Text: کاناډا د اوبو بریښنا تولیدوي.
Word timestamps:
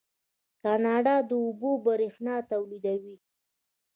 کاناډا 0.61 1.15
د 1.29 1.31
اوبو 1.43 1.69
بریښنا 1.85 2.35
تولیدوي. 2.51 3.15